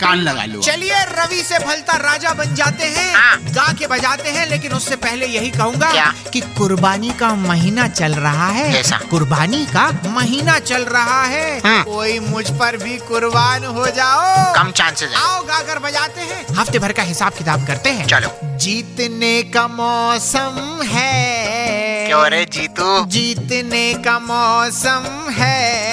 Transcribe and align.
कान 0.00 0.18
लगा 0.18 0.44
लो। 0.44 0.60
चलिए 0.60 0.94
रवि 0.94 1.42
से 1.42 1.58
फलता 1.58 1.96
राजा 1.96 2.30
बन 2.30 2.54
जाते 2.54 2.84
हैं। 2.84 3.14
हाँ। 3.14 3.36
गा 3.42 3.72
के 3.72 3.86
बजाते 3.86 4.28
हैं 4.28 4.46
लेकिन 4.46 4.72
उससे 4.72 4.96
पहले 4.96 5.26
यही 5.26 5.50
कहूँगा? 5.50 6.12
कि 6.32 6.40
कुर्बानी 6.40 7.10
का 7.10 7.34
महीना 7.34 7.88
चल 7.88 8.14
रहा 8.14 8.48
है। 8.48 8.72
कैसा? 8.72 9.00
कुर्बानी 9.10 9.66
का 9.66 9.90
महीना 10.06 10.58
चल 10.58 10.82
रहा 10.82 11.22
है। 11.22 11.58
हाँ। 11.58 11.84
कोई 11.84 12.18
मुझ 12.18 12.50
पर 12.50 12.76
भी 12.76 12.96
कुर्बान 12.98 13.64
हो 13.64 13.86
जाओ। 13.86 14.54
कम 14.54 14.70
चांसेस 14.70 15.10
है 15.10 15.16
आओ 15.16 15.42
गा 15.44 15.60
कर 15.62 15.78
बजाते 15.78 16.20
हैं। 16.20 16.44
हफ़्ते 16.56 16.78
भर 16.78 16.92
का 16.92 17.02
हिसाब 17.02 17.32
किताब 17.32 17.66
करते 17.66 17.90
हैं। 17.90 18.06
चलो। 18.06 18.56
जीतने 18.56 19.42
का 19.42 19.68
मौसम 19.68 20.80
है। 20.84 22.06
क्यों 22.06 22.26
रे 22.26 22.44
जीतू? 22.44 23.04
जीतने 23.04 23.94
का 23.94 24.18
मौसम 24.18 25.30
है। 25.30 25.85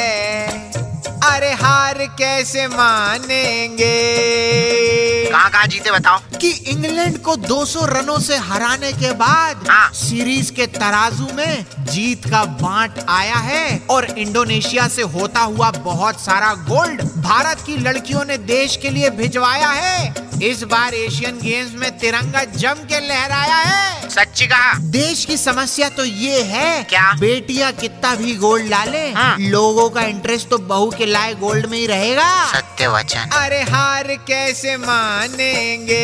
अरे 1.44 1.54
हार 1.54 1.98
कैसे 1.98 2.68
मानेंगे? 2.68 3.86
कहाँ 5.32 5.50
कहाँ 5.50 5.68
जीते 5.68 5.92
बताओ। 5.92 6.20
कि 6.42 6.50
इंग्लैंड 6.52 7.18
को 7.18 7.36
200 7.36 7.86
रनों 7.86 8.20
से 8.20 8.38
हराने 8.38 8.94
के 8.94 9.12
बाद 9.12 9.68
हाँ। 9.70 9.92
सीरीज़ 9.94 10.52
के 10.52 10.68
तराजू 10.68 11.28
में 11.34 11.66
जीत 11.80 12.30
का 12.30 12.46
बांट 12.46 12.94
आया 13.10 13.36
है 13.36 13.82
और 13.90 14.06
इंडोनेशिया 14.06 14.88
से 14.88 15.02
होता 15.02 15.40
हुआ 15.40 15.72
बहुत 15.72 16.20
सारा 16.20 16.54
गोल्ड 16.54 17.02
भारत 17.02 17.64
की 17.66 17.78
लड़कियों 17.78 18.26
ने 18.26 18.38
देश 18.38 18.78
के 18.78 18.90
लिए 18.90 19.10
भिजवाया 19.10 19.70
है। 19.70 20.14
इस 20.44 20.64
बार 20.64 20.94
एशियन 20.94 21.40
गेम्स 21.44 21.74
में 21.76 21.98
तिरंगा 21.98 22.44
जम 22.44 22.74
के 22.74 23.08
लहराया 23.08 23.56
है। 23.56 24.03
सच्ची 24.10 24.48
कहा? 24.48 24.74
देश 24.74 25.26
की 25.26 25.38
समस्या 25.38 25.90
तो 25.90 26.06
ये 26.06 26.42
है 26.42 26.84
क्या? 26.84 27.14
बेटियाँ 27.14 27.72
कितना 27.72 28.16
भी 28.16 28.36
गोल्ड 28.36 28.70
डाले 28.70 29.12
हाँ। 29.12 29.36
लोगों 29.40 29.90
का 29.90 30.02
इंटरेस्ट 30.02 30.50
तो 30.50 30.58
बहू 30.58 30.92
के 30.98 31.06
लाए 31.06 31.34
गोल्ड 31.34 31.66
में 31.66 31.78
ही 31.78 31.88
रहेगा। 31.88 32.52
सत्य 32.52 32.88
वचन। 32.88 33.30
अरे 33.34 33.62
हार 33.62 34.08
कैसे 34.28 34.78
मानेंगे? 34.78 36.04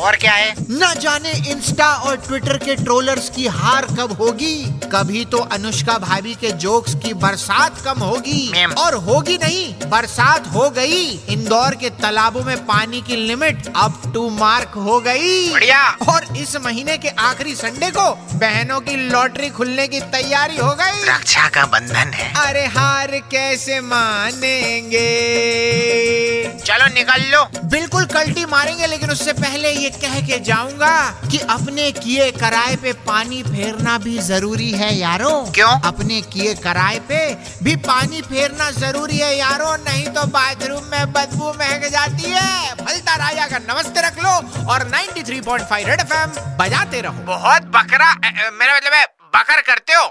और 0.00 0.16
क्या 0.16 0.32
है? 0.32 0.54
न 0.70 0.94
जाने 1.00 1.32
इंस्टा 1.50 1.88
और 1.94 2.16
ट्विटर 2.16 2.56
के 2.58 2.74
ट्रोलर्स 2.74 3.30
की 3.30 3.46
हार 3.46 3.84
कब 3.84 4.12
होगी। 4.20 4.54
कभी 4.92 5.24
तो 5.24 5.38
अनुष्का 5.38 5.98
भाभी 5.98 6.34
के 6.34 6.50
जोक्स 6.52 6.94
की 6.94 7.14
बरसात 7.14 7.80
कम 7.84 8.00
होगी। 8.00 8.64
और 8.78 8.94
होगी 8.94 9.38
नहीं 9.42 9.90
बरसात 9.90 10.46
हो 10.46 10.70
गई। 10.70 11.04
इंदौर 11.28 11.74
के 11.74 11.90
तालाबों 11.90 12.42
में 12.42 12.56
पानी 12.66 13.00
की 13.00 13.16
लिमिट 13.16 13.72
अप 13.76 14.02
टू 14.14 14.28
मार्क 14.30 14.72
हो 14.76 15.00
गई। 15.00 15.50
बढ़िया। 15.52 15.88
और 16.08 16.26
इस 16.42 16.56
महीने 16.56 16.96
के 16.98 17.08
आखिरी 17.08 17.54
संडे 17.54 17.90
को 17.90 18.14
बहनों 18.38 18.80
की 18.80 18.96
लॉटरी 18.96 19.48
खुलने 19.50 19.88
की 19.88 20.00
तैयारी 20.00 20.56
हो 20.56 20.72
गई। 20.74 21.04
रक्षा 21.04 21.48
का 21.48 21.66
बंधन 21.66 22.10
है। 22.14 22.32
अरे 22.36 22.66
हार 22.66 23.10
कैसे 23.30 23.80
मानेंगे? 23.80 25.08
निकल 26.92 27.22
लो। 27.30 27.44
बिल्कुल 27.66 28.04
कल्टी 28.06 28.44
मारेंगे 28.46 28.86
लेकिन 28.86 29.10
उससे 29.10 29.32
पहले 29.34 29.70
ये 29.72 29.90
कह 29.92 30.20
के 30.20 30.38
जाऊँगा 30.40 30.94
कि 31.30 31.38
अपने 31.50 31.90
किए 31.94 32.30
कराए 32.32 32.76
पे 32.76 32.92
पानी 33.06 33.42
फेरना 33.42 33.96
भी 33.98 34.18
ज़रूरी 34.20 34.70
है 34.72 34.94
यारो। 34.94 35.30
क्यों? 35.54 35.70
अपने 35.82 36.20
किए 36.32 36.54
कराए 36.56 36.98
पे 37.08 37.20
भी 37.62 37.76
पानी 37.82 38.20
फेरना 38.22 38.70
ज़रूरी 38.72 39.18
है 39.18 39.36
यारो 39.36 39.74
नहीं 39.84 40.06
तो 40.08 40.26
बाथरूम 40.28 40.84
में 40.86 41.12
बदबू 41.12 41.48
महक 41.50 41.90
जाती 41.92 42.30
है। 42.30 42.74
फलता 42.76 43.14
राजा 43.16 43.46
का 43.48 43.58
नमस्ते 43.64 44.06
रख 44.06 44.22
लो 44.24 44.30
और 44.72 44.88
93.5 44.90 45.84
रेड 45.84 46.00
एफएम 46.00 46.56
बजाते 46.58 47.00
रहो। 47.00 47.24
बहुत 47.26 47.70
बकरा 47.76 48.12
मेरा 48.14 48.76
मतलब 48.76 48.92
है 48.92 49.04
बकर 49.34 49.60
करते 49.62 49.92
हो। 49.92 50.06